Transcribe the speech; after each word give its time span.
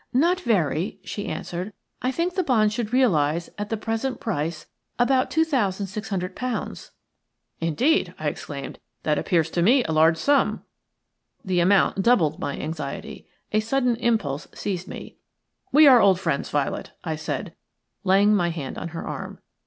"Not 0.13 0.39
very," 0.39 0.99
she 1.03 1.27
answered. 1.27 1.73
"I 2.01 2.09
think 2.11 2.33
the 2.33 2.41
bonds 2.41 2.73
should 2.73 2.91
realize, 2.91 3.51
at 3.59 3.69
the 3.69 3.77
present 3.77 4.19
price, 4.19 4.65
about 4.97 5.29
two 5.29 5.45
thousand 5.45 5.85
six 5.85 6.09
hundred 6.09 6.35
pounds." 6.35 6.89
"Indeed!" 7.59 8.15
I 8.17 8.27
exclaimed. 8.27 8.79
"That 9.03 9.19
appears 9.19 9.51
to 9.51 9.61
me 9.61 9.83
a 9.83 9.91
large 9.91 10.17
sum." 10.17 10.63
The 11.45 11.59
amount 11.59 12.01
doubled 12.01 12.39
my 12.39 12.57
anxiety. 12.57 13.27
A 13.51 13.59
sudden 13.59 13.95
impulse 13.97 14.47
seized 14.55 14.87
me. 14.87 15.17
"We 15.71 15.85
are 15.85 16.01
old 16.01 16.19
friends, 16.19 16.49
Violet," 16.49 16.93
I 17.03 17.15
said, 17.15 17.53
laying 18.03 18.33
my 18.35 18.49
hand 18.49 18.79
on 18.79 18.87
her 18.87 19.05
arm. 19.05 19.37